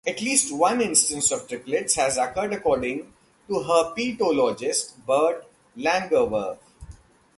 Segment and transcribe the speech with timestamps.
[0.07, 3.13] At least one instance of triplets has occurred according
[3.47, 5.45] to herpetologist Bert
[5.77, 6.57] Langerwerf.